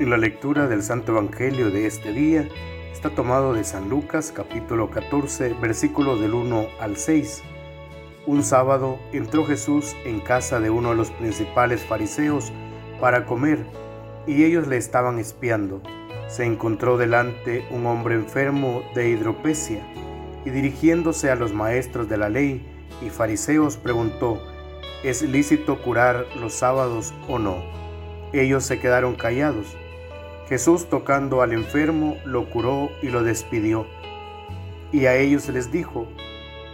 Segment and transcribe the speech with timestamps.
[0.00, 2.48] La lectura del Santo Evangelio de este día
[2.90, 7.42] está tomado de San Lucas capítulo 14 versículos del 1 al 6.
[8.26, 12.50] Un sábado entró Jesús en casa de uno de los principales fariseos
[12.98, 13.66] para comer
[14.26, 15.82] y ellos le estaban espiando.
[16.28, 19.86] Se encontró delante un hombre enfermo de hidropesia
[20.46, 22.66] y dirigiéndose a los maestros de la ley
[23.02, 24.42] y fariseos preguntó,
[25.04, 27.62] ¿es lícito curar los sábados o no?
[28.32, 29.76] Ellos se quedaron callados.
[30.50, 33.86] Jesús tocando al enfermo lo curó y lo despidió.
[34.90, 36.08] Y a ellos les dijo,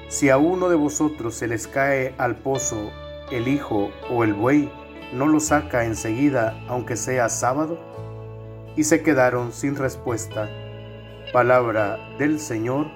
[0.09, 2.91] si a uno de vosotros se les cae al pozo
[3.31, 4.73] el hijo o el buey,
[5.13, 7.79] ¿no lo saca enseguida aunque sea sábado?
[8.77, 10.49] Y se quedaron sin respuesta.
[11.35, 12.87] Palabra del Señor,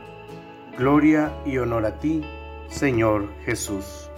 [0.78, 2.24] gloria y honor a ti,
[2.68, 4.10] Señor Jesús.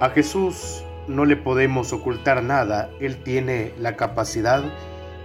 [0.00, 4.62] A Jesús no le podemos ocultar nada, Él tiene la capacidad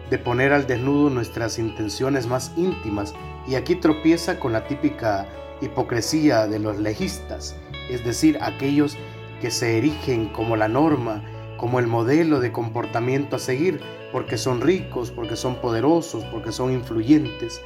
[0.10, 3.14] de poner al desnudo nuestras intenciones más íntimas
[3.48, 5.28] y aquí tropieza con la típica
[5.62, 7.56] hipocresía de los legistas,
[7.90, 8.98] es decir, aquellos
[9.42, 11.22] que se erigen como la norma,
[11.58, 13.82] como el modelo de comportamiento a seguir,
[14.12, 17.62] porque son ricos, porque son poderosos, porque son influyentes.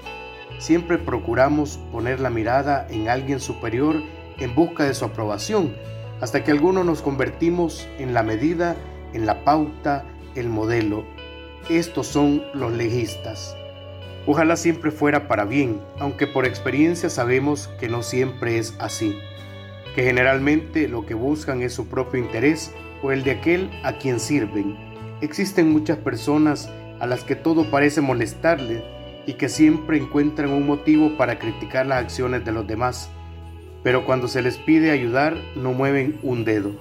[0.60, 3.96] Siempre procuramos poner la mirada en alguien superior
[4.40, 5.76] en busca de su aprobación,
[6.22, 8.76] hasta que algunos nos convertimos en la medida,
[9.14, 11.06] en la pauta, el modelo.
[11.70, 13.56] Estos son los legistas.
[14.26, 19.18] Ojalá siempre fuera para bien, aunque por experiencia sabemos que no siempre es así,
[19.96, 24.20] que generalmente lo que buscan es su propio interés o el de aquel a quien
[24.20, 24.76] sirven.
[25.22, 28.84] Existen muchas personas a las que todo parece molestarle
[29.26, 33.10] y que siempre encuentran un motivo para criticar las acciones de los demás
[33.84, 36.72] pero cuando se les pide ayudar no mueven un dedo.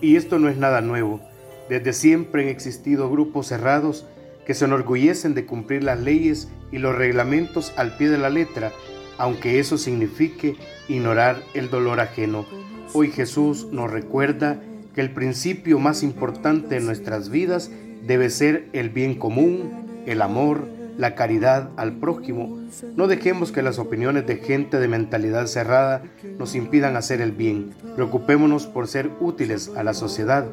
[0.00, 1.20] Y esto no es nada nuevo.
[1.68, 4.06] Desde siempre han existido grupos cerrados
[4.46, 8.72] que se enorgullecen de cumplir las leyes y los reglamentos al pie de la letra,
[9.16, 10.56] aunque eso signifique
[10.88, 12.44] ignorar el dolor ajeno.
[12.92, 14.60] Hoy Jesús nos recuerda
[14.94, 17.70] que el principio más importante en nuestras vidas
[18.06, 22.60] debe ser el bien común, el amor, la caridad al prójimo.
[22.96, 26.02] No dejemos que las opiniones de gente de mentalidad cerrada
[26.38, 27.74] nos impidan hacer el bien.
[27.94, 30.46] Preocupémonos por ser útiles a la sociedad,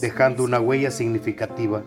[0.00, 1.82] dejando una huella significativa.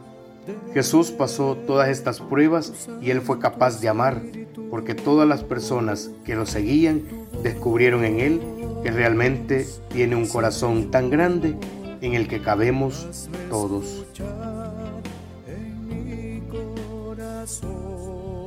[0.74, 4.22] Jesús pasó todas estas pruebas y él fue capaz de amar,
[4.70, 7.04] porque todas las personas que lo seguían
[7.44, 8.42] descubrieron en él
[8.84, 11.56] que realmente tiene un corazón tan grande
[12.02, 14.06] en el que cabemos todos.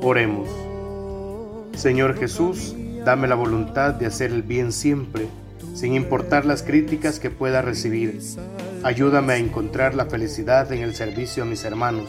[0.07, 0.47] Oremos.
[1.75, 5.25] Señor Jesús, dame la voluntad de hacer el bien siempre,
[5.73, 8.21] sin importar las críticas que pueda recibir.
[8.83, 12.07] Ayúdame a encontrar la felicidad en el servicio a mis hermanos.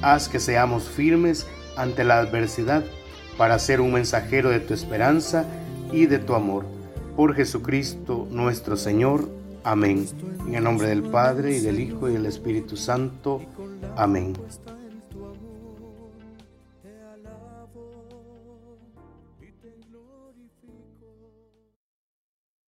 [0.00, 1.46] Haz que seamos firmes
[1.76, 2.82] ante la adversidad
[3.36, 5.44] para ser un mensajero de tu esperanza
[5.92, 6.64] y de tu amor.
[7.14, 9.28] Por Jesucristo nuestro Señor.
[9.64, 10.06] Amén.
[10.46, 13.42] En el nombre del Padre y del Hijo y del Espíritu Santo.
[13.96, 14.32] Amén.